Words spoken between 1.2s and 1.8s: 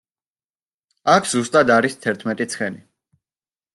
ზუსტად